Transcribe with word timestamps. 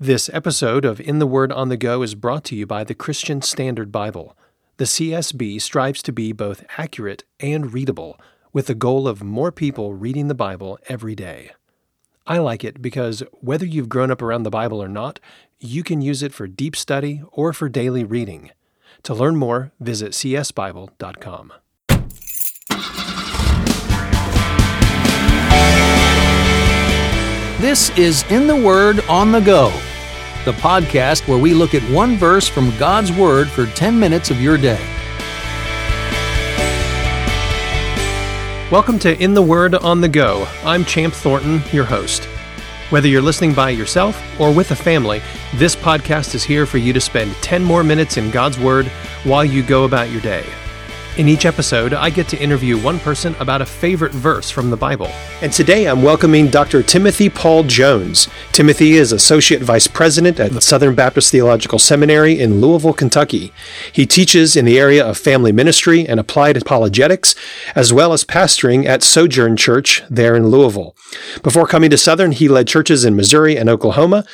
This 0.00 0.30
episode 0.32 0.84
of 0.84 1.00
In 1.00 1.18
the 1.18 1.26
Word 1.26 1.50
on 1.50 1.70
the 1.70 1.76
Go 1.76 2.02
is 2.02 2.14
brought 2.14 2.44
to 2.44 2.54
you 2.54 2.66
by 2.66 2.84
the 2.84 2.94
Christian 2.94 3.42
Standard 3.42 3.90
Bible. 3.90 4.36
The 4.76 4.84
CSB 4.84 5.60
strives 5.60 6.04
to 6.04 6.12
be 6.12 6.30
both 6.30 6.64
accurate 6.78 7.24
and 7.40 7.72
readable, 7.72 8.16
with 8.52 8.66
the 8.66 8.76
goal 8.76 9.08
of 9.08 9.24
more 9.24 9.50
people 9.50 9.94
reading 9.94 10.28
the 10.28 10.36
Bible 10.36 10.78
every 10.88 11.16
day. 11.16 11.50
I 12.28 12.38
like 12.38 12.62
it 12.62 12.80
because 12.80 13.24
whether 13.40 13.66
you've 13.66 13.88
grown 13.88 14.12
up 14.12 14.22
around 14.22 14.44
the 14.44 14.50
Bible 14.50 14.80
or 14.80 14.86
not, 14.86 15.18
you 15.58 15.82
can 15.82 16.00
use 16.00 16.22
it 16.22 16.32
for 16.32 16.46
deep 16.46 16.76
study 16.76 17.20
or 17.32 17.52
for 17.52 17.68
daily 17.68 18.04
reading. 18.04 18.52
To 19.02 19.14
learn 19.14 19.34
more, 19.34 19.72
visit 19.80 20.12
csbible.com. 20.12 21.52
This 27.60 27.90
is 27.98 28.22
In 28.30 28.46
the 28.46 28.54
Word 28.54 29.00
on 29.08 29.32
the 29.32 29.40
Go, 29.40 29.72
the 30.48 30.62
podcast 30.62 31.28
where 31.28 31.36
we 31.36 31.52
look 31.52 31.74
at 31.74 31.82
one 31.90 32.16
verse 32.16 32.48
from 32.48 32.74
God's 32.78 33.12
Word 33.12 33.50
for 33.50 33.66
10 33.66 34.00
minutes 34.00 34.30
of 34.30 34.40
your 34.40 34.56
day. 34.56 34.80
Welcome 38.72 38.98
to 39.00 39.22
In 39.22 39.34
the 39.34 39.42
Word 39.42 39.74
on 39.74 40.00
the 40.00 40.08
Go. 40.08 40.48
I'm 40.64 40.86
Champ 40.86 41.12
Thornton, 41.12 41.60
your 41.70 41.84
host. 41.84 42.24
Whether 42.88 43.08
you're 43.08 43.20
listening 43.20 43.52
by 43.52 43.68
yourself 43.68 44.18
or 44.40 44.50
with 44.50 44.70
a 44.70 44.74
family, 44.74 45.20
this 45.56 45.76
podcast 45.76 46.34
is 46.34 46.44
here 46.44 46.64
for 46.64 46.78
you 46.78 46.94
to 46.94 47.00
spend 47.00 47.34
10 47.42 47.62
more 47.62 47.84
minutes 47.84 48.16
in 48.16 48.30
God's 48.30 48.58
Word 48.58 48.86
while 49.24 49.44
you 49.44 49.62
go 49.62 49.84
about 49.84 50.10
your 50.10 50.22
day. 50.22 50.46
In 51.18 51.26
each 51.26 51.46
episode, 51.46 51.94
I 51.94 52.10
get 52.10 52.28
to 52.28 52.40
interview 52.40 52.80
one 52.80 53.00
person 53.00 53.34
about 53.40 53.60
a 53.60 53.66
favorite 53.66 54.12
verse 54.12 54.52
from 54.52 54.70
the 54.70 54.76
Bible. 54.76 55.08
And 55.42 55.52
today 55.52 55.88
I'm 55.88 56.04
welcoming 56.04 56.46
Dr. 56.46 56.80
Timothy 56.80 57.28
Paul 57.28 57.64
Jones. 57.64 58.28
Timothy 58.52 58.92
is 58.92 59.10
Associate 59.10 59.60
Vice 59.60 59.88
President 59.88 60.38
at 60.38 60.52
the 60.52 60.60
Southern 60.60 60.94
Baptist 60.94 61.32
Theological 61.32 61.80
Seminary 61.80 62.38
in 62.38 62.60
Louisville, 62.60 62.92
Kentucky. 62.92 63.52
He 63.90 64.06
teaches 64.06 64.54
in 64.54 64.64
the 64.64 64.78
area 64.78 65.04
of 65.04 65.18
family 65.18 65.50
ministry 65.50 66.06
and 66.06 66.20
applied 66.20 66.56
apologetics, 66.56 67.34
as 67.74 67.92
well 67.92 68.12
as 68.12 68.24
pastoring 68.24 68.84
at 68.86 69.02
Sojourn 69.02 69.56
Church 69.56 70.04
there 70.08 70.36
in 70.36 70.46
Louisville. 70.46 70.94
Before 71.42 71.66
coming 71.66 71.90
to 71.90 71.98
Southern, 71.98 72.30
he 72.30 72.46
led 72.46 72.68
churches 72.68 73.04
in 73.04 73.16
Missouri 73.16 73.56
and 73.56 73.68
Oklahoma 73.68 74.24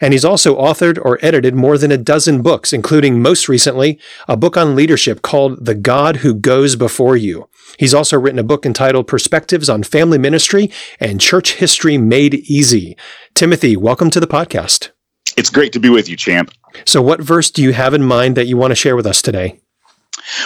and 0.00 0.12
he's 0.12 0.24
also 0.24 0.56
authored 0.56 0.98
or 1.04 1.18
edited 1.22 1.54
more 1.54 1.78
than 1.78 1.92
a 1.92 1.98
dozen 1.98 2.42
books, 2.42 2.72
including 2.72 3.20
most 3.20 3.48
recently 3.48 3.98
a 4.28 4.36
book 4.36 4.56
on 4.56 4.76
leadership 4.76 5.22
called 5.22 5.64
The 5.64 5.74
God 5.74 6.16
Who 6.18 6.34
Goes 6.34 6.76
Before 6.76 7.16
You. 7.16 7.48
He's 7.78 7.94
also 7.94 8.18
written 8.18 8.38
a 8.38 8.44
book 8.44 8.64
entitled 8.64 9.06
Perspectives 9.06 9.68
on 9.68 9.82
Family 9.82 10.18
Ministry 10.18 10.70
and 11.00 11.20
Church 11.20 11.54
History 11.54 11.98
Made 11.98 12.34
Easy. 12.34 12.96
Timothy, 13.34 13.76
welcome 13.76 14.10
to 14.10 14.20
the 14.20 14.26
podcast. 14.26 14.90
It's 15.36 15.50
great 15.50 15.72
to 15.72 15.80
be 15.80 15.90
with 15.90 16.08
you, 16.08 16.16
champ. 16.16 16.50
So, 16.84 17.02
what 17.02 17.20
verse 17.20 17.50
do 17.50 17.62
you 17.62 17.72
have 17.72 17.94
in 17.94 18.02
mind 18.02 18.36
that 18.36 18.46
you 18.46 18.56
want 18.56 18.70
to 18.70 18.76
share 18.76 18.96
with 18.96 19.06
us 19.06 19.20
today? 19.20 19.60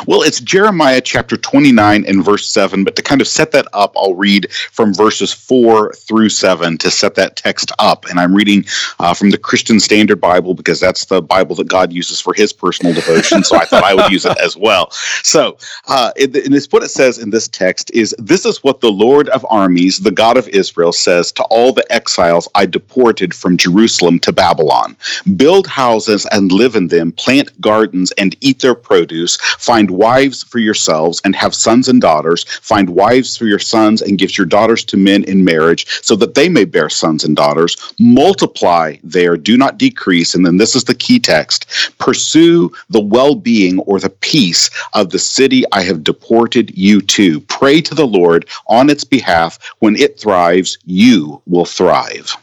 Well, 0.07 0.23
it's 0.23 0.41
Jeremiah 0.41 1.01
chapter 1.01 1.37
29 1.37 2.05
and 2.07 2.25
verse 2.25 2.49
7, 2.49 2.85
but 2.85 2.97
to 2.97 3.03
kind 3.03 3.21
of 3.21 3.29
set 3.29 3.53
that 3.53 3.67
up, 3.73 3.95
I'll 3.97 4.15
read 4.15 4.51
from 4.53 4.95
verses 4.95 5.33
4 5.33 5.93
through 5.95 6.29
7 6.29 6.79
to 6.79 6.91
set 6.91 7.15
that 7.17 7.37
text 7.37 7.73
up. 7.79 8.07
And 8.07 8.19
I'm 8.19 8.35
reading 8.35 8.65
uh, 8.99 9.15
from 9.15 9.31
the 9.31 9.39
Christian 9.39 9.81
Standard 9.81 10.21
Bible 10.21 10.55
because 10.55 10.81
that's 10.81 11.07
the 11.07 11.23
Bible 11.23 11.57
that 11.57 11.69
God 11.69 11.93
uses 11.93 12.21
for 12.21 12.35
his 12.35 12.53
personal 12.53 12.95
devotion. 12.95 13.45
So 13.45 13.57
I 13.57 13.65
thought 13.65 13.85
I 13.85 13.95
would 13.95 14.11
use 14.11 14.25
it 14.25 14.39
as 14.39 14.57
well. 14.57 14.91
So, 15.23 15.57
uh, 15.89 16.13
and 16.19 16.33
this, 16.33 16.67
what 16.71 16.83
it 16.83 16.91
says 16.91 17.19
in 17.19 17.31
this 17.31 17.49
text 17.49 17.91
is 17.93 18.15
This 18.19 18.45
is 18.45 18.63
what 18.63 18.81
the 18.81 18.91
Lord 18.91 19.29
of 19.31 19.47
armies, 19.49 19.99
the 19.99 20.11
God 20.11 20.37
of 20.37 20.49
Israel, 20.49 20.93
says 20.93 21.33
to 21.33 21.43
all 21.45 21.73
the 21.73 21.91
exiles 21.93 22.49
I 22.55 22.67
deported 22.67 23.35
from 23.35 23.57
Jerusalem 23.57 24.19
to 24.21 24.33
Babylon 24.33 24.97
Build 25.37 25.67
houses 25.67 26.27
and 26.33 26.53
live 26.53 26.77
in 26.77 26.89
them, 26.89 27.13
plant 27.13 27.61
gardens 27.61 28.13
and 28.13 28.37
eat 28.41 28.61
their 28.61 28.75
produce 28.75 29.39
Find 29.61 29.91
wives 29.91 30.43
for 30.43 30.59
yourselves 30.59 31.21
and 31.25 31.37
have 31.37 31.55
sons 31.55 31.89
and 31.89 32.01
daughters. 32.01 32.45
Find 32.45 32.91
wives 32.91 33.37
for 33.37 33.45
your 33.45 33.59
sons 33.59 34.01
and 34.01 34.19
give 34.19 34.37
your 34.39 34.47
daughters 34.47 34.85
to 34.87 34.97
men 34.97 35.23
in 35.25 35.45
marriage 35.45 35.87
so 36.03 36.17
that 36.17 36.35
they 36.35 36.49
may 36.49 36.65
bear 36.65 36.89
sons 36.89 37.25
and 37.25 37.37
daughters. 37.37 37.77
Multiply 37.99 38.97
there, 39.05 39.37
do 39.37 39.59
not 39.59 39.79
decrease. 39.79 40.35
And 40.35 40.47
then 40.47 40.57
this 40.57 40.75
is 40.75 40.85
the 40.85 40.95
key 40.95 41.19
text 41.19 41.67
pursue 41.99 42.73
the 42.89 43.01
well 43.01 43.35
being 43.35 43.81
or 43.81 44.01
the 44.01 44.09
peace 44.09 44.71
of 44.95 45.11
the 45.11 45.19
city 45.19 45.63
I 45.73 45.83
have 45.83 46.05
deported 46.05 46.77
you 46.77 47.03
to. 47.03 47.41
Pray 47.41 47.81
to 47.83 47.95
the 47.95 48.07
Lord 48.07 48.49
on 48.67 48.89
its 48.89 49.05
behalf. 49.05 49.59
When 49.81 49.97
it 49.97 50.19
thrives, 50.19 50.79
you 50.87 51.43
will 51.47 51.67
thrive. 51.67 52.35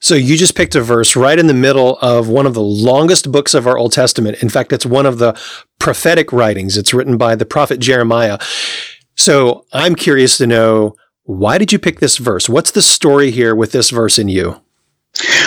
So 0.00 0.14
you 0.14 0.36
just 0.36 0.54
picked 0.54 0.74
a 0.74 0.80
verse 0.80 1.14
right 1.14 1.38
in 1.38 1.46
the 1.46 1.54
middle 1.54 1.98
of 1.98 2.28
one 2.28 2.46
of 2.46 2.54
the 2.54 2.62
longest 2.62 3.30
books 3.30 3.52
of 3.52 3.66
our 3.66 3.76
Old 3.76 3.92
Testament. 3.92 4.42
In 4.42 4.48
fact, 4.48 4.72
it's 4.72 4.86
one 4.86 5.04
of 5.04 5.18
the 5.18 5.38
prophetic 5.78 6.32
writings. 6.32 6.78
It's 6.78 6.94
written 6.94 7.18
by 7.18 7.34
the 7.34 7.44
prophet 7.44 7.80
Jeremiah. 7.80 8.38
So 9.16 9.66
I'm 9.72 9.94
curious 9.94 10.38
to 10.38 10.46
know 10.46 10.96
why 11.24 11.58
did 11.58 11.70
you 11.70 11.78
pick 11.78 12.00
this 12.00 12.16
verse? 12.16 12.48
What's 12.48 12.70
the 12.70 12.82
story 12.82 13.30
here 13.30 13.54
with 13.54 13.72
this 13.72 13.90
verse 13.90 14.18
in 14.18 14.28
you? 14.28 14.60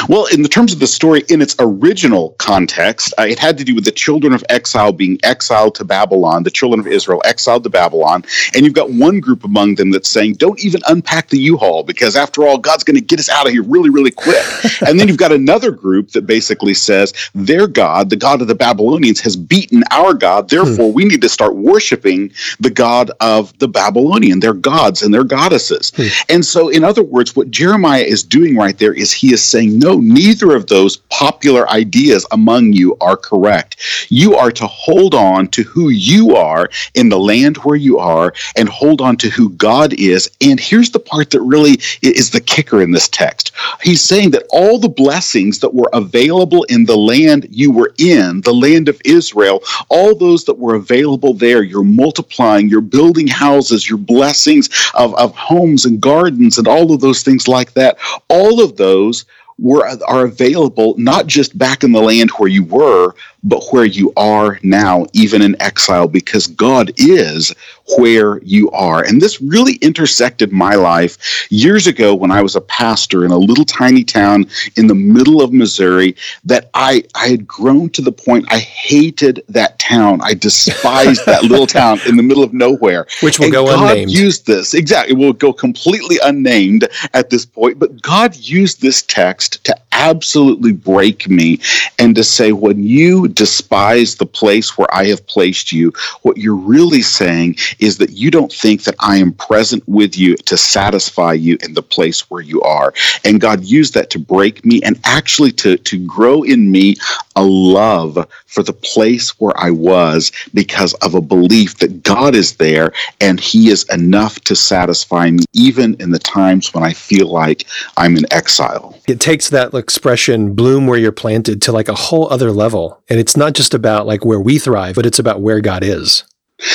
Well, 0.10 0.26
in 0.28 0.42
the 0.42 0.50
terms 0.50 0.74
of 0.74 0.80
the 0.80 0.88
story, 0.88 1.24
in 1.30 1.42
its 1.42 1.56
original 1.60 2.32
context, 2.32 3.14
uh, 3.18 3.24
it 3.24 3.40
had 3.40 3.58
to 3.58 3.64
do 3.64 3.74
with 3.74 3.86
the 3.86 3.92
children 3.92 4.34
of 4.34 4.44
exile 4.50 4.92
being 4.92 5.18
exiled 5.24 5.76
to 5.76 5.86
Babylon, 5.86 6.44
the 6.44 6.52
children 6.52 6.80
of 6.80 6.88
Israel 6.88 7.22
exiled 7.26 7.64
to 7.64 7.70
Babylon. 7.70 8.26
And 8.54 8.66
you've 8.66 8.74
got 8.74 8.92
one 8.92 9.20
group 9.20 9.44
among 9.44 9.76
them 9.76 9.92
that's 9.92 10.10
saying, 10.10 10.34
don't 10.34 10.60
even 10.64 10.82
unpack 10.88 11.30
the 11.30 11.40
U 11.40 11.58
Haul 11.58 11.84
because, 11.84 12.16
after 12.16 12.46
all, 12.46 12.58
God's 12.58 12.84
going 12.84 12.96
to 12.96 13.02
get 13.02 13.20
us 13.20 13.30
out 13.30 13.46
of 13.46 13.54
here 13.54 13.64
really, 13.64 13.90
really 13.90 14.12
quick. 14.12 14.44
and 14.88 15.00
then 15.00 15.08
you've 15.08 15.18
got 15.18 15.32
another 15.32 15.72
group 15.72 16.12
that 16.12 16.28
basically 16.28 16.74
says, 16.74 17.14
their 17.34 17.68
God, 17.68 18.10
the 18.10 18.16
God 18.18 18.42
of 18.42 18.48
the 18.48 18.56
Babylonians, 18.56 19.22
has 19.22 19.36
beaten 19.36 19.84
our 19.92 20.14
God. 20.14 20.50
Therefore, 20.50 20.90
hmm. 20.90 20.94
we 20.96 21.06
need 21.06 21.22
to 21.22 21.30
start 21.30 21.56
worshiping 21.56 22.32
the 22.60 22.70
God 22.70 23.12
of 23.22 23.58
the 23.60 23.68
Babylonian, 23.68 24.42
their 24.42 24.54
gods 24.54 25.02
and 25.02 25.14
their 25.14 25.24
goddesses. 25.24 25.92
Hmm. 25.96 26.08
And 26.30 26.46
so, 26.46 26.68
in 26.68 26.84
other 26.84 27.04
words, 27.04 27.36
what 27.36 27.50
Jeremiah 27.50 28.04
is 28.04 28.24
doing 28.24 28.58
right 28.58 28.78
there 28.78 28.94
is 28.94 29.14
he 29.14 29.34
is 29.34 29.53
saying, 29.54 29.80
no, 29.80 30.00
neither 30.00 30.56
of 30.56 30.68
those 30.68 30.98
popular 30.98 31.70
ideas 31.70 32.26
among 32.32 32.74
you 32.74 32.98
are 33.00 33.16
correct. 33.16 33.78
You 34.10 34.36
are 34.36 34.52
to 34.52 34.68
hold 34.68 35.14
on 35.14 35.48
to 35.50 35.64
who 35.64 35.90
you 35.90 36.36
are 36.36 36.70
in 36.96 37.10
the 37.10 37.20
land 37.20 37.58
where 37.58 37.76
you 37.76 38.00
are 38.00 38.34
and 38.58 38.68
hold 38.68 39.00
on 39.00 39.16
to 39.18 39.30
who 39.30 39.50
God 39.52 39.94
is. 39.94 40.30
And 40.42 40.60
here's 40.60 40.90
the 40.90 41.00
part 41.00 41.30
that 41.30 41.42
really 41.42 41.80
is 42.02 42.32
the 42.32 42.42
kicker 42.42 42.82
in 42.82 42.92
this 42.92 43.08
text. 43.08 43.52
He's 43.82 44.02
saying 44.02 44.32
that 44.32 44.48
all 44.50 44.80
the 44.80 44.90
blessings 44.90 45.60
that 45.60 45.74
were 45.74 45.90
available 45.94 46.64
in 46.64 46.86
the 46.86 46.98
land 46.98 47.48
you 47.52 47.72
were 47.72 47.94
in, 48.00 48.42
the 48.42 48.54
land 48.54 48.90
of 48.90 49.00
Israel, 49.06 49.62
all 49.90 50.16
those 50.16 50.44
that 50.46 50.58
were 50.58 50.76
available 50.76 51.34
there, 51.34 51.62
you're 51.62 51.84
multiplying, 51.84 52.68
you're 52.68 52.82
building 52.82 53.28
houses, 53.28 53.88
your 53.88 54.00
blessings 54.00 54.70
of, 54.96 55.14
of 55.16 55.36
homes 55.36 55.86
and 55.86 56.02
gardens 56.02 56.58
and 56.58 56.68
all 56.68 56.92
of 56.92 57.02
those 57.02 57.22
things 57.22 57.48
like 57.48 57.74
that, 57.74 57.98
all 58.30 58.62
of 58.62 58.78
those 58.78 59.26
were 59.64 59.88
are 60.08 60.26
available 60.26 60.94
not 60.98 61.26
just 61.26 61.58
back 61.58 61.84
in 61.84 61.94
the 61.94 62.02
land 62.02 62.30
where 62.32 62.50
you 62.50 62.66
were, 62.66 63.16
but 63.44 63.64
where 63.72 63.86
you 63.86 64.14
are 64.16 64.60
now, 64.64 65.06
even 65.14 65.42
in 65.42 65.62
exile, 65.62 66.08
because 66.08 66.48
God 66.48 66.92
is 66.98 67.54
where 67.98 68.40
you 68.44 68.72
are. 68.72 69.04
And 69.04 69.22
this 69.22 69.42
really 69.42 69.76
intersected 69.76 70.52
my 70.52 70.76
life 70.76 71.48
years 71.50 71.88
ago 71.88 72.16
when 72.16 72.32
I 72.32 72.42
was 72.42 72.56
a 72.56 72.62
pastor 72.62 73.26
in 73.26 73.32
a 73.32 73.38
little 73.38 73.66
tiny 73.66 74.04
town 74.04 74.46
in 74.78 74.88
the 74.88 74.96
middle 74.96 75.42
of 75.42 75.52
Missouri 75.52 76.16
that 76.46 76.70
I, 76.74 77.04
I 77.16 77.28
had 77.28 77.48
grown 77.48 77.90
to 77.92 78.02
the 78.02 78.12
point 78.12 78.46
I 78.50 78.60
hated 78.60 79.44
that 79.50 79.80
town. 79.80 80.22
I 80.24 80.34
despised 80.34 81.26
that 81.26 81.44
little 81.44 81.68
town 81.68 82.00
in 82.08 82.16
the 82.16 82.24
middle 82.24 82.44
of 82.44 82.54
nowhere. 82.54 83.06
Which 83.22 83.40
will 83.40 83.46
and 83.46 83.54
go 83.54 83.66
God 83.66 83.92
unnamed. 83.92 84.12
used 84.12 84.48
this. 84.48 84.74
Exactly. 84.74 85.14
It 85.14 85.18
will 85.18 85.34
go 85.34 85.52
completely 85.52 86.18
unnamed 86.24 86.88
at 87.14 87.30
this 87.30 87.46
point. 87.46 87.80
But 87.80 88.02
God 88.02 88.36
used 88.36 88.82
this 88.82 89.02
text 89.02 89.64
to 89.66 89.78
absolutely 89.94 90.74
break 90.74 91.30
me 91.30 91.60
and 92.00 92.16
to 92.16 92.24
say, 92.24 92.52
when 92.52 92.84
you 92.84 93.28
despise 93.30 94.16
the 94.16 94.26
place 94.26 94.78
where 94.78 94.94
I 94.94 95.06
have 95.06 95.26
placed 95.28 95.72
you, 95.72 95.94
what 96.24 96.38
you're 96.38 96.56
really 96.56 97.02
saying 97.02 97.58
is 97.80 97.98
that 98.00 98.12
you 98.12 98.32
don't 98.32 98.52
think 98.52 98.84
that 98.84 98.96
I 99.00 99.18
am 99.18 99.34
present 99.34 99.88
with 99.88 100.18
you 100.18 100.36
to 100.36 100.58
satisfy 100.58 101.34
you 101.34 101.58
in 101.64 101.74
the 101.74 101.84
place 101.84 102.30
where 102.30 102.42
you 102.42 102.62
are. 102.62 102.94
And 103.24 103.40
God 103.40 103.64
used 103.64 103.94
that 103.94 104.10
to 104.12 104.20
break 104.20 104.66
me 104.66 104.82
and 104.84 105.00
actually 105.06 105.52
to, 105.54 105.78
to 105.78 106.06
grow 106.06 106.44
in 106.44 106.72
me 106.72 106.96
a 107.36 107.44
love 107.44 108.28
for 108.48 108.64
the 108.64 108.74
place 108.74 109.40
where 109.40 109.54
I 109.58 109.72
was 109.72 110.32
because 110.54 110.94
of 110.96 111.16
a 111.16 111.22
belief 111.22 111.78
that 111.80 112.04
God 112.04 112.36
is 112.36 112.56
there 112.58 112.94
and 113.22 113.40
He 113.40 113.70
is 113.70 113.84
enough 113.90 114.40
to 114.42 114.56
satisfy 114.56 115.32
me, 115.32 115.44
even 115.54 115.96
in 116.00 116.12
the 116.12 116.20
times 116.20 116.74
when 116.74 116.84
I 116.84 116.94
feel 116.94 117.28
like 117.28 117.66
I'm 117.98 118.18
in 118.18 118.32
exile. 118.32 118.98
It 119.08 119.20
takes 119.20 119.50
that 119.50 119.74
expression, 119.74 120.54
bloom 120.54 120.88
where 120.88 121.00
you're 121.00 121.12
planted, 121.12 121.62
to 121.64 121.72
like 121.72 121.90
a 121.90 121.96
whole 121.96 122.32
other 122.32 122.52
level. 122.52 123.02
And 123.10 123.20
it's 123.20 123.38
not 123.38 123.54
just 123.54 123.74
about 123.74 124.08
like 124.08 124.26
where 124.26 124.40
we 124.40 124.60
thrive, 124.60 124.96
but 124.96 125.06
it's 125.06 125.20
about 125.20 125.42
where 125.42 125.62
God 125.62 125.84
is. 125.84 126.24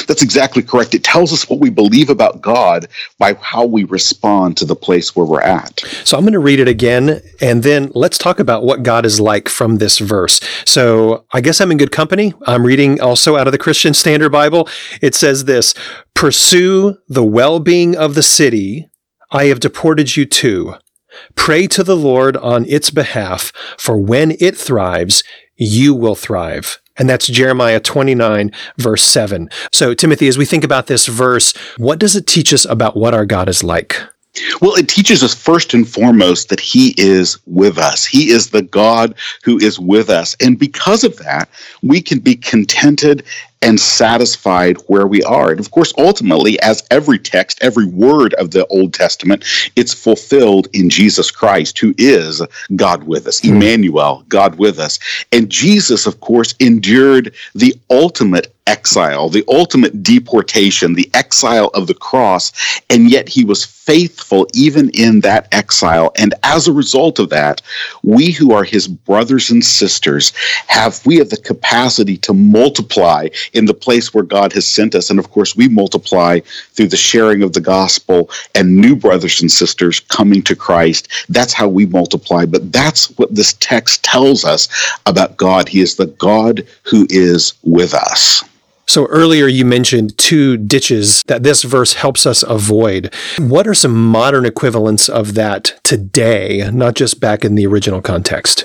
That's 0.07 0.23
exactly 0.23 0.63
correct. 0.63 0.95
It 0.95 1.05
tells 1.05 1.33
us 1.33 1.49
what 1.49 1.61
we 1.61 1.71
believe 1.71 2.11
about 2.11 2.41
God 2.41 2.89
by 3.19 3.35
how 3.35 3.65
we 3.65 3.85
respond 3.85 4.57
to 4.59 4.65
the 4.65 4.77
place 4.77 5.15
where 5.15 5.27
we're 5.27 5.41
at. 5.41 5.81
So 6.05 6.17
I'm 6.17 6.25
going 6.25 6.33
to 6.33 6.39
read 6.39 6.61
it 6.61 6.69
again, 6.69 7.21
and 7.41 7.63
then 7.63 7.91
let's 7.95 8.19
talk 8.19 8.39
about 8.39 8.65
what 8.65 8.83
God 8.83 9.07
is 9.07 9.21
like 9.21 9.49
from 9.49 9.77
this 9.77 9.99
verse. 9.99 10.41
So 10.65 11.25
I 11.33 11.41
guess 11.41 11.61
I'm 11.61 11.71
in 11.71 11.79
good 11.79 11.93
company. 11.93 12.35
I'm 12.47 12.65
reading 12.65 13.01
also 13.01 13.37
out 13.37 13.47
of 13.47 13.53
the 13.53 13.59
Christian 13.59 13.95
Standard 13.95 14.31
Bible. 14.31 14.69
It 15.01 15.15
says 15.15 15.45
this 15.45 15.75
Pursue 16.15 16.97
the 17.09 17.25
well 17.25 17.61
being 17.61 17.97
of 17.97 18.15
the 18.15 18.23
city 18.23 18.89
I 19.31 19.45
have 19.45 19.61
deported 19.61 20.17
you 20.17 20.27
to. 20.27 20.75
Pray 21.35 21.67
to 21.69 21.83
the 21.83 21.97
Lord 21.97 22.37
on 22.37 22.65
its 22.67 22.91
behalf, 22.91 23.53
for 23.79 23.99
when 23.99 24.37
it 24.41 24.57
thrives, 24.57 25.23
you 25.57 25.95
will 25.95 26.15
thrive. 26.15 26.81
And 26.99 27.09
that's 27.09 27.27
Jeremiah 27.27 27.81
29, 27.81 28.53
verse 28.77 29.03
7. 29.03 29.49
So, 29.73 29.95
Timothy, 29.95 30.29
as 30.29 30.37
we 30.37 30.45
think 30.45 30.65
about 30.65 30.87
this 30.87 31.07
verse, 31.07 31.55
what 31.77 31.99
does 31.99 32.17
it 32.17 32.27
teach 32.27 32.53
us 32.53 32.65
about 32.65 32.97
what 32.97 33.15
our 33.15 33.25
God 33.25 33.49
is 33.49 33.63
like? 33.63 34.01
Well, 34.61 34.75
it 34.75 34.89
teaches 34.89 35.23
us 35.23 35.35
first 35.35 35.75
and 35.75 35.89
foremost 35.89 36.49
that 36.49 36.61
He 36.61 36.95
is 36.97 37.39
with 37.47 37.79
us. 37.79 38.05
He 38.05 38.31
is 38.31 38.51
the 38.51 38.63
God 38.63 39.15
who 39.43 39.59
is 39.59 39.79
with 39.79 40.11
us. 40.11 40.37
And 40.41 40.59
because 40.59 41.05
of 41.05 41.17
that, 41.19 41.49
we 41.83 42.01
can 42.01 42.19
be 42.19 42.37
contented 42.37 43.25
and 43.63 43.81
satisfied 43.81 44.77
where 44.87 45.07
we 45.07 45.23
are. 45.23 45.51
And 45.51 45.61
of 45.61 45.71
course, 45.71 45.93
ultimately, 45.99 46.61
as 46.61 46.87
every 46.91 47.19
text, 47.19 47.59
every 47.63 47.87
word 47.87 48.35
of 48.35 48.51
the 48.51 48.67
Old 48.69 48.95
Testament, 48.95 49.45
it's 49.77 49.95
fulfilled 49.95 50.69
in 50.73 50.91
Jesus 50.91 51.31
Christ, 51.31 51.79
who 51.79 51.95
is 51.99 52.43
God 52.77 53.05
with 53.05 53.27
us, 53.27 53.41
mm-hmm. 53.41 53.57
Emmanuel, 53.57 54.25
God 54.29 54.57
with 54.57 54.79
us. 54.79 54.99
And 55.33 55.51
Jesus, 55.51 56.07
of 56.07 56.21
course, 56.21 56.55
endured 56.61 57.35
the 57.55 57.75
ultimate 57.91 58.53
exile, 58.69 59.31
the 59.31 59.45
ultimate 59.49 60.03
deportation, 60.03 60.93
the 60.93 61.11
exile 61.15 61.71
of 61.73 61.87
the 61.87 61.95
cross, 61.95 62.53
and 62.91 63.11
yet 63.11 63.29
he 63.29 63.45
was 63.45 63.65
faithful 63.65 64.47
even 64.53 64.91
in 64.91 65.21
that 65.21 65.49
exile. 65.53 66.13
And 66.17 66.35
as 66.43 66.69
a 66.69 66.73
result 66.73 67.19
of 67.19 67.31
that, 67.31 67.63
we 68.03 68.31
who 68.31 68.53
are 68.53 68.65
his 68.65 68.87
brothers 68.87 69.51
and 69.51 69.65
sisters 69.65 70.35
have 70.67 71.05
we 71.07 71.17
have 71.17 71.31
the 71.31 71.39
capacity 71.39 72.19
to 72.19 72.35
multiply 72.35 73.29
in 73.53 73.67
the 73.67 73.75
place 73.75 74.13
where 74.13 74.25
God 74.25 74.53
has 74.53 74.67
sent 74.67 74.95
us. 74.95 75.11
And 75.11 75.19
of 75.19 75.31
course, 75.31 75.57
we 75.57 75.69
multiply 75.69 76.41
through 76.73 76.89
the 76.89 76.97
sharing 76.97 77.43
of 77.43 77.53
the 77.53 77.61
gospel 77.61 78.31
and 78.55 78.77
new 78.77 78.97
brothers 78.97 79.41
and 79.41 79.51
sisters 79.51 80.01
coming 80.01 80.43
to 80.43 80.57
Christ. 80.57 81.09
That's 81.29 81.53
how 81.53 81.69
we 81.69 81.87
multiply. 81.87 82.47
But 82.47 82.73
that's 82.73 83.11
what 83.19 83.35
this 83.35 83.55
text 83.55 84.03
tells 84.03 84.45
us 84.45 84.69
about 85.07 85.37
God. 85.37 85.69
He 85.69 85.81
is 85.81 85.97
the 85.97 86.07
God 86.07 86.67
who 86.83 87.07
is 87.11 87.55
with 87.63 87.95
us. 87.95 88.45
So 88.87 89.05
earlier 89.09 89.47
you 89.47 89.67
mentioned 89.67 90.17
two 90.17 90.57
ditches 90.57 91.23
that 91.27 91.43
this 91.43 91.63
verse 91.63 91.93
helps 91.93 92.27
us 92.27 92.43
avoid. 92.43 93.13
What 93.39 93.69
are 93.69 93.75
some 93.75 93.95
modern 93.95 94.47
equivalents 94.47 95.11
of 95.11 95.35
that 95.35 95.79
today, 95.83 96.71
not 96.73 96.95
just 96.95 97.21
back 97.21 97.45
in 97.45 97.55
the 97.55 97.67
original 97.67 98.01
context? 98.01 98.65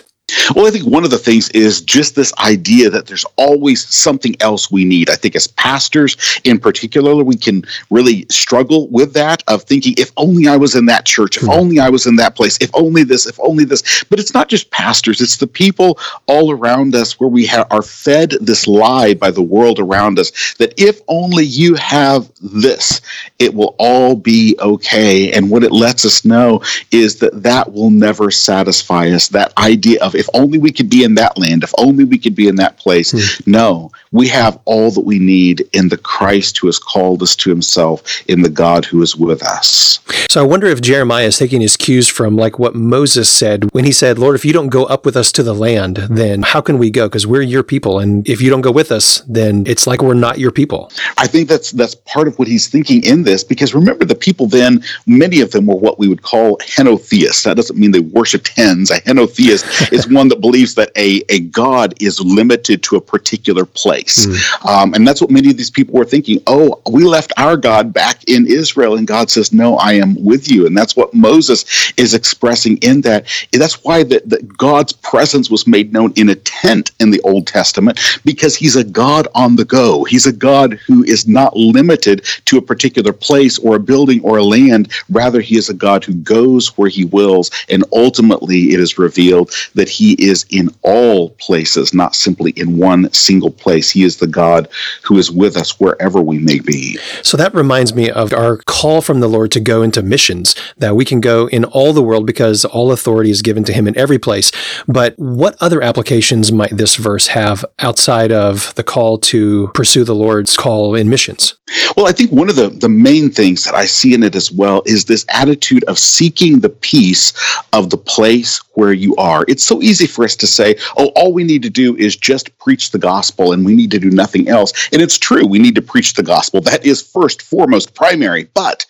Well, 0.56 0.68
I 0.68 0.72
think 0.72 0.86
one 0.86 1.04
of 1.04 1.12
the 1.12 1.18
things 1.18 1.50
is 1.50 1.82
just 1.82 2.16
this 2.16 2.34
idea 2.40 2.90
that 2.90 3.08
there's 3.08 3.26
always 3.38 3.88
something 3.88 4.36
else 4.40 4.72
we 4.72 4.86
need. 4.86 5.10
I 5.10 5.16
think 5.16 5.36
as 5.36 5.48
pastors 5.48 6.18
in 6.44 6.60
particular, 6.60 7.24
we 7.24 7.36
can 7.36 7.64
really 7.90 8.26
struggle 8.30 8.88
with 8.90 9.14
that 9.14 9.44
of 9.48 9.64
thinking, 9.64 9.96
if 9.98 10.12
only 10.18 10.48
I 10.48 10.58
was 10.58 10.76
in 10.76 10.86
that 10.88 11.06
church, 11.06 11.38
if 11.38 11.44
mm-hmm. 11.44 11.60
only 11.60 11.80
I 11.80 11.90
was 11.90 12.06
in 12.06 12.16
that 12.18 12.36
place, 12.36 12.58
if 12.62 12.72
only 12.74 13.04
this, 13.04 13.26
if 13.26 13.40
only 13.40 13.66
this. 13.66 14.04
But 14.10 14.20
it's 14.20 14.34
not 14.34 14.50
just 14.50 14.72
pastors, 14.72 15.22
it's 15.22 15.38
the 15.38 15.48
people 15.48 16.00
all 16.28 16.52
around 16.52 16.96
us 16.96 17.20
where 17.20 17.30
we 17.30 17.46
ha- 17.46 17.68
are 17.72 17.82
fed 17.82 18.32
this 18.42 18.68
lie 18.68 19.14
by 19.14 19.32
the 19.32 19.42
world 19.42 19.80
around 19.80 20.20
us 20.20 20.54
that 20.56 20.74
if 20.78 21.02
only 21.08 21.46
you 21.46 21.76
have 21.76 22.30
this, 22.42 23.02
it 23.40 23.54
will 23.54 23.76
all 23.80 24.16
be 24.16 24.56
okay. 24.60 25.32
And 25.32 25.50
what 25.50 25.64
it 25.64 25.72
lets 25.72 26.06
us 26.06 26.26
know 26.26 26.62
is 26.92 27.18
that 27.18 27.44
that 27.44 27.72
will 27.72 27.90
never 27.90 28.32
satisfy 28.32 29.10
us. 29.10 29.28
That 29.30 29.54
idea 29.58 30.02
of 30.02 30.16
if 30.24 30.30
only 30.34 30.58
we 30.58 30.72
could 30.72 30.90
be 30.90 31.04
in 31.04 31.16
that 31.16 31.38
land, 31.38 31.64
if 31.64 31.74
only 31.78 32.04
we 32.04 32.18
could 32.18 32.36
be 32.36 32.48
in 32.48 32.56
that 32.56 32.78
place. 32.78 33.12
Hmm. 33.12 33.50
No, 33.50 33.92
we 34.12 34.28
have 34.30 34.60
all 34.66 34.92
that 34.92 35.02
we 35.02 35.20
need 35.20 35.68
in 35.74 35.90
the 35.90 35.98
Christ 35.98 36.58
who 36.58 36.68
has 36.68 36.80
called 36.80 37.22
us 37.22 37.36
to 37.38 37.50
himself, 37.50 38.24
in 38.28 38.42
the 38.42 38.50
God 38.50 38.86
who 38.86 39.02
is 39.02 39.16
with 39.16 39.44
us. 39.44 40.00
So 40.30 40.42
I 40.42 40.48
wonder 40.48 40.68
if 40.68 40.82
Jeremiah 40.82 41.26
is 41.26 41.38
taking 41.38 41.62
his 41.62 41.76
cues 41.78 42.08
from 42.08 42.36
like 42.36 42.58
what 42.58 42.76
Moses 42.76 43.30
said 43.30 43.72
when 43.74 43.86
he 43.86 43.92
said, 43.92 44.18
Lord, 44.18 44.36
if 44.36 44.46
you 44.46 44.54
don't 44.54 44.70
go 44.70 44.86
up 44.86 45.06
with 45.06 45.18
us 45.18 45.32
to 45.34 45.44
the 45.44 45.54
land, 45.54 45.98
then 46.10 46.44
how 46.44 46.62
can 46.62 46.78
we 46.78 46.90
go? 46.90 47.08
Because 47.08 47.28
we're 47.28 47.42
your 47.42 47.64
people. 47.64 48.00
And 48.00 48.28
if 48.28 48.42
you 48.42 48.50
don't 48.50 48.62
go 48.62 48.72
with 48.72 48.92
us, 48.92 49.22
then 49.28 49.66
it's 49.68 49.86
like 49.86 50.02
we're 50.02 50.14
not 50.14 50.40
your 50.40 50.52
people. 50.52 50.92
I 51.18 51.28
think 51.28 51.50
that's 51.50 51.72
that's 51.72 51.96
part 51.96 52.28
of 52.28 52.40
what 52.40 52.48
he's 52.48 52.68
thinking 52.68 53.04
in 53.04 53.24
this, 53.24 53.44
because 53.44 53.74
remember 53.74 54.06
the 54.06 54.16
people 54.16 54.48
then, 54.48 54.84
many 55.06 55.42
of 55.42 55.52
them 55.52 55.68
were 55.68 55.76
what 55.76 56.00
we 56.00 56.08
would 56.08 56.22
call 56.22 56.58
henotheists. 56.60 57.44
That 57.44 57.56
doesn't 57.58 57.78
mean 57.78 57.92
they 57.92 58.00
worshiped 58.00 58.50
hens. 58.50 58.90
A 58.92 59.02
henotheist 59.02 59.92
is 59.92 60.08
one 60.14 60.28
that 60.30 60.42
believes 60.42 60.76
that 60.76 60.92
a, 60.96 61.24
a 61.30 61.42
God 61.42 61.94
is 62.02 62.20
limited 62.22 62.84
to 62.84 62.96
a 62.96 63.02
particular 63.02 63.66
place. 63.66 64.26
Mm. 64.26 64.66
Um, 64.66 64.94
and 64.94 65.08
that's 65.08 65.22
what 65.22 65.32
many 65.32 65.50
of 65.50 65.58
these 65.58 65.72
people 65.72 65.96
were 65.96 66.06
thinking. 66.06 66.42
Oh, 66.48 66.82
we 66.90 67.04
left 67.04 67.34
our 67.38 67.58
God 67.58 67.94
back 67.94 68.24
in 68.28 68.48
Israel. 68.48 68.98
And 68.98 69.08
God 69.08 69.30
says, 69.30 69.52
No, 69.52 69.78
I 69.78 69.94
am 69.94 70.22
with 70.24 70.50
you. 70.50 70.66
And 70.66 70.78
that's 70.78 70.96
what 70.96 71.14
Moses 71.14 71.94
is 71.98 72.14
expressing 72.14 72.78
in 72.78 73.02
that. 73.02 73.28
That's 73.52 73.84
why 73.84 74.04
the, 74.04 74.22
the 74.26 74.42
God's 74.58 74.94
presence 74.94 75.50
was 75.50 75.68
made 75.68 75.94
known 75.94 76.14
in 76.16 76.30
a 76.30 76.36
tent 76.36 76.92
in 77.00 77.12
the 77.12 77.22
Old 77.22 77.48
Testament, 77.48 78.00
because 78.26 78.56
he's 78.56 78.76
a 78.76 78.84
God 78.84 79.28
on 79.36 79.56
the 79.56 79.66
go. 79.66 80.04
He's 80.04 80.26
a 80.26 80.34
God 80.34 80.74
who 80.86 81.04
is 81.04 81.28
not 81.28 81.56
limited 81.56 82.26
to 82.46 82.58
a 82.58 82.62
particular 82.62 83.14
place 83.14 83.58
or 83.60 83.76
a 83.76 83.80
building 83.80 84.22
or 84.24 84.38
a 84.38 84.44
land. 84.44 84.92
Rather, 85.10 85.42
he 85.42 85.58
is 85.58 85.70
a 85.70 85.74
God 85.74 86.04
who 86.04 86.14
goes 86.14 86.78
where 86.78 86.90
he 86.90 87.06
wills. 87.06 87.52
And 87.70 87.84
ultimately, 87.92 88.74
it 88.74 88.80
is 88.80 88.98
revealed 88.98 89.52
that 89.76 89.90
he 89.94 90.14
is 90.14 90.46
in 90.50 90.70
all 90.82 91.30
places, 91.32 91.94
not 91.94 92.16
simply 92.16 92.52
in 92.52 92.78
one 92.78 93.12
single 93.14 93.52
place. 93.52 93.92
He 93.92 94.04
is 94.04 94.18
the 94.18 94.28
God 94.28 94.68
who 95.04 95.18
is 95.18 95.32
with 95.32 95.56
us 95.56 95.80
wherever 95.80 96.20
we 96.22 96.40
may 96.40 96.60
be. 96.60 96.98
So 97.22 97.38
that 97.38 97.54
reminds 97.54 97.94
me 97.94 98.10
of 98.10 98.34
our 98.34 98.58
call 98.58 99.02
from 99.02 99.20
the 99.20 99.30
Lord 99.30 99.52
to 99.52 99.60
go 99.60 99.84
into 99.84 100.02
missions, 100.02 100.56
that 100.78 100.96
we 100.96 101.06
can 101.06 101.22
go 101.22 101.48
in 101.50 101.64
all 101.66 101.94
the 101.94 102.02
world 102.02 102.26
because 102.26 102.66
all 102.66 102.92
authority 102.92 103.30
is 103.30 103.42
given 103.44 103.64
to 103.66 103.74
him 103.74 103.88
in 103.88 103.98
every 103.98 104.20
place. 104.20 104.52
But 104.88 105.14
what 105.18 105.56
other 105.62 105.82
applications 105.82 106.52
might 106.52 106.76
this 106.76 106.96
verse 106.96 107.28
have 107.28 107.64
outside 107.80 108.32
of 108.32 108.74
the 108.76 108.84
call 108.84 109.20
to 109.20 109.70
pursue 109.76 110.04
the 110.04 110.16
Lord's 110.16 110.58
call 110.58 110.96
in 110.96 111.10
missions? 111.10 111.56
Well, 111.96 112.08
I 112.08 112.12
think 112.12 112.32
one 112.32 112.50
of 112.50 112.56
the, 112.56 112.70
the 112.70 112.90
main 112.90 113.30
things 113.30 113.64
that 113.66 113.76
I 113.76 113.86
see 113.86 114.14
in 114.14 114.24
it 114.24 114.36
as 114.36 114.52
well 114.52 114.82
is 114.86 115.06
this 115.06 115.26
attitude 115.30 115.84
of 115.86 115.98
seeking 116.00 116.60
the 116.60 116.70
peace 116.70 117.34
of 117.74 117.90
the 117.90 117.98
place 117.98 118.60
where 118.74 118.94
you 118.94 119.16
are. 119.18 119.46
It's 119.48 119.64
so 119.64 119.82
easy 119.84 120.08
for 120.08 120.26
us 120.26 120.36
to 120.38 120.48
say, 120.48 120.76
oh, 120.98 121.08
all 121.16 121.34
we 121.34 121.44
need 121.44 121.62
to 121.64 121.70
do 121.70 121.96
is 121.98 122.16
just 122.16 122.58
preach 122.58 122.92
the 122.92 123.00
gospel 123.00 123.52
and 123.52 123.66
we 123.66 123.76
need 123.76 123.92
to 123.92 124.00
do 124.00 124.10
nothing 124.10 124.48
else. 124.48 124.74
And 124.92 125.02
it's 125.02 125.18
true, 125.18 125.46
we 125.46 125.60
need 125.60 125.76
to 125.76 125.82
preach 125.82 126.14
the 126.14 126.24
gospel. 126.24 126.62
That 126.62 126.86
is 126.86 127.02
first, 127.02 127.42
foremost, 127.42 127.94
primary. 127.94 128.46
But 128.54 128.86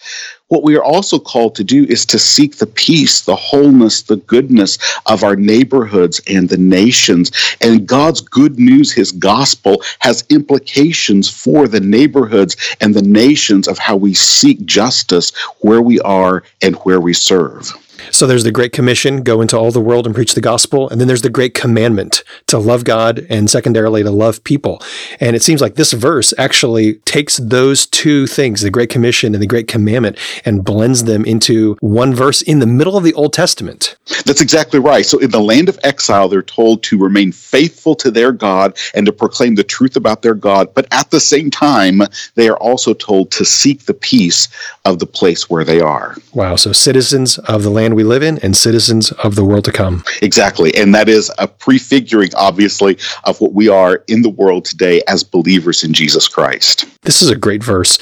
what 0.53 0.63
we 0.63 0.75
are 0.75 0.84
also 0.84 1.17
called 1.17 1.56
to 1.56 1.63
do 1.63 1.86
is 1.86 2.06
to 2.06 2.20
seek 2.20 2.58
the 2.58 2.67
peace, 2.67 3.22
the 3.22 3.36
wholeness, 3.36 4.03
the 4.03 4.17
goodness 4.17 4.77
of 5.08 5.24
our 5.24 5.36
neighborhoods 5.36 6.22
and 6.27 6.48
the 6.48 6.58
nations. 6.58 7.32
And 7.60 7.88
God's 7.88 8.22
good 8.22 8.60
news, 8.60 8.91
his 8.91 9.12
gospel, 9.12 9.82
has 10.00 10.24
implications 10.29 11.27
for 11.27 11.67
the 11.67 11.79
neighborhoods 11.79 12.56
and 12.82 12.94
the 12.94 13.01
nations 13.01 13.67
of 13.67 13.79
how 13.79 13.96
we 13.96 14.13
seek 14.13 14.63
justice 14.65 15.32
where 15.62 15.82
we 15.82 16.00
are 16.01 16.44
and 16.62 16.75
where 16.77 17.01
we 17.01 17.13
serve. 17.13 17.74
So 18.12 18.27
there's 18.27 18.43
the 18.43 18.51
Great 18.51 18.72
Commission, 18.72 19.24
go 19.24 19.41
into 19.41 19.57
all 19.57 19.72
the 19.72 19.81
world 19.81 20.05
and 20.05 20.15
preach 20.15 20.33
the 20.33 20.41
gospel. 20.41 20.89
And 20.89 21.00
then 21.00 21.07
there's 21.07 21.22
the 21.22 21.29
Great 21.29 21.53
Commandment 21.53 22.24
to 22.48 22.57
love 22.57 22.83
God 22.83 23.25
and 23.29 23.50
secondarily 23.50 24.03
to 24.03 24.12
love 24.12 24.43
people. 24.43 24.81
And 25.19 25.36
it 25.36 25.43
seems 25.43 25.62
like 25.62 25.75
this 25.75 25.93
verse 25.93 26.33
actually 26.38 26.95
takes 27.05 27.38
those 27.38 27.86
two 27.86 28.27
things, 28.27 28.62
the 28.62 28.69
Great 28.69 28.89
Commission 28.89 29.33
and 29.33 29.41
the 29.41 29.48
Great 29.48 29.67
Commandment, 29.67 30.17
and 30.45 30.63
blends 30.63 31.03
them 31.05 31.25
into 31.25 31.77
one 31.79 32.13
verse 32.13 32.41
in 32.41 32.60
the 32.60 32.67
middle 32.67 32.98
of 32.98 33.03
the 33.03 33.13
Old 33.13 33.33
Testament. 33.33 33.95
That's 34.25 34.41
exactly 34.41 34.79
right. 34.79 35.05
So 35.05 35.17
in 35.19 35.31
the 35.31 35.41
land 35.41 35.69
of 35.69 35.79
exile, 35.83 36.27
they're 36.27 36.41
told 36.41 36.83
to 36.83 36.98
remain 36.98 37.31
faithful 37.31 37.95
to 37.95 38.12
their 38.12 38.31
God 38.31 38.77
and 38.93 39.05
to 39.05 39.12
proclaim 39.12 39.55
the 39.55 39.63
truth 39.63 39.95
about 39.95 40.22
their 40.22 40.36
God. 40.36 40.74
But 40.74 40.88
at 40.91 41.12
the 41.12 41.19
same 41.19 41.50
time, 41.50 42.01
they 42.36 42.50
are 42.50 42.57
also 42.57 42.93
told 42.93 43.31
to 43.31 43.45
seek 43.45 43.86
the 43.86 43.93
peace 43.93 44.48
of 44.86 45.00
the 45.00 45.05
place 45.05 45.50
where 45.50 45.63
they 45.63 45.79
are. 45.79 46.15
Wow. 46.33 46.55
So 46.55 46.72
citizens 46.72 47.38
of 47.39 47.63
the 47.63 47.69
land 47.69 47.92
land 47.93 47.97
we 47.97 48.03
live 48.03 48.23
in 48.23 48.39
and 48.39 48.55
citizens 48.55 49.12
of 49.12 49.35
the 49.35 49.45
world 49.45 49.65
to 49.65 49.71
come. 49.71 50.03
Exactly. 50.21 50.73
And 50.75 50.93
that 50.95 51.09
is 51.09 51.31
a 51.38 51.47
prefiguring, 51.47 52.29
obviously, 52.35 52.97
of 53.23 53.39
what 53.39 53.53
we 53.53 53.69
are 53.69 54.03
in 54.07 54.21
the 54.21 54.29
world 54.29 54.65
today 54.65 55.01
as 55.07 55.23
believers 55.23 55.83
in 55.83 55.93
Jesus 55.93 56.27
Christ. 56.27 56.85
This 57.01 57.21
is 57.21 57.29
a 57.29 57.35
great 57.35 57.63
verse. 57.63 57.97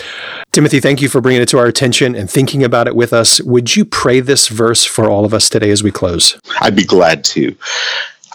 Timothy, 0.51 0.79
thank 0.79 1.01
you 1.01 1.09
for 1.09 1.21
bringing 1.21 1.41
it 1.41 1.49
to 1.49 1.57
our 1.57 1.65
attention 1.65 2.15
and 2.15 2.29
thinking 2.29 2.63
about 2.63 2.87
it 2.87 2.95
with 2.95 3.13
us. 3.13 3.41
Would 3.41 3.75
you 3.75 3.85
pray 3.85 4.19
this 4.19 4.47
verse 4.47 4.85
for 4.85 5.09
all 5.09 5.25
of 5.25 5.33
us 5.33 5.49
today 5.49 5.71
as 5.71 5.83
we 5.83 5.91
close? 5.91 6.39
I'd 6.59 6.75
be 6.75 6.85
glad 6.85 7.23
to. 7.25 7.55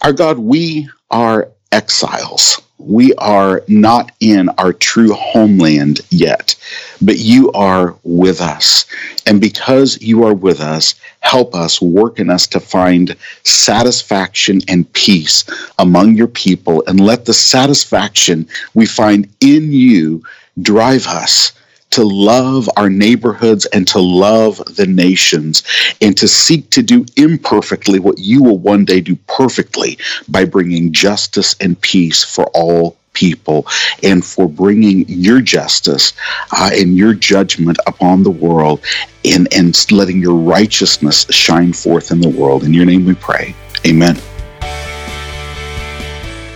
Our 0.03 0.13
God, 0.13 0.39
we 0.39 0.89
are 1.11 1.49
exiles 1.73 2.61
we 2.79 3.15
are 3.15 3.63
not 3.69 4.13
in 4.21 4.49
our 4.59 4.73
true 4.73 5.13
homeland 5.13 6.01
yet, 6.11 6.55
but 7.01 7.19
you 7.19 7.51
are 7.53 7.97
with 8.03 8.41
us. 8.41 8.85
And 9.27 9.41
because 9.41 10.01
you 10.01 10.25
are 10.25 10.35
with 10.35 10.61
us, 10.61 10.95
help 11.21 11.55
us, 11.55 11.81
work 11.81 12.19
in 12.19 12.31
us 12.31 12.47
to 12.49 12.61
find 12.61 13.17
satisfaction 13.45 14.61
and 14.69 14.91
peace 14.93 15.45
among 15.79 16.17
your 16.17 16.29
people. 16.29 16.85
And 16.87 17.01
let 17.01 17.25
the 17.25 17.35
satisfaction 17.35 18.47
we 18.75 18.87
find 18.87 19.29
in 19.41 19.73
you 19.73 20.23
drive 20.61 21.07
us 21.07 21.53
to 21.97 22.05
love 22.05 22.69
our 22.77 22.91
neighborhoods 22.91 23.65
and 23.73 23.89
to 23.89 23.99
love 23.99 24.59
the 24.77 24.87
nations 24.87 25.63
and 26.03 26.15
to 26.15 26.29
seek 26.29 26.69
to 26.69 26.83
do 26.83 27.07
imperfectly 27.17 27.99
what 27.99 28.19
you 28.19 28.43
will 28.43 28.59
one 28.59 28.85
day 28.85 29.01
do 29.01 29.17
perfectly 29.29 29.97
by 30.29 30.45
bringing 30.45 30.93
justice 30.93 31.57
and 31.59 31.81
peace 31.81 32.23
for 32.23 32.45
all 32.53 32.99
people 33.15 33.67
and 34.03 34.23
for 34.23 34.47
bringing 34.47 35.09
your 35.09 35.41
justice 35.41 36.13
uh, 36.53 36.69
and 36.75 36.99
your 36.99 37.15
judgment 37.15 37.79
upon 37.87 38.23
the 38.23 38.31
world 38.31 38.85
and, 39.25 39.49
and 39.55 39.91
letting 39.91 40.21
your 40.21 40.37
righteousness 40.37 41.25
shine 41.31 41.73
forth 41.73 42.11
in 42.11 42.21
the 42.21 42.29
world. 42.29 42.63
In 42.63 42.75
your 42.75 42.85
name 42.85 43.07
we 43.07 43.15
pray. 43.15 43.55
Amen. 43.87 44.17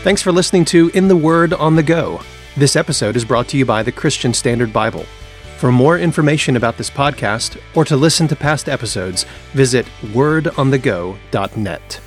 Thanks 0.03 0.21
for 0.21 0.33
listening 0.33 0.67
to 0.67 0.91
In 0.93 1.09
the 1.09 1.17
Word 1.17 1.55
on 1.55 1.77
the 1.77 1.83
Go. 1.83 2.21
This 2.59 2.77
episode 2.77 3.17
is 3.17 3.25
brought 3.25 3.49
to 3.49 3.57
you 3.57 3.65
by 3.65 3.83
the 3.83 3.93
Christian 3.93 4.35
Standard 4.35 4.71
Bible. 4.71 5.07
For 5.61 5.71
more 5.71 5.99
information 5.99 6.57
about 6.57 6.79
this 6.79 6.89
podcast 6.89 7.61
or 7.75 7.85
to 7.85 7.95
listen 7.95 8.27
to 8.29 8.35
past 8.35 8.67
episodes, 8.67 9.27
visit 9.53 9.85
wordonthego.net. 10.05 12.01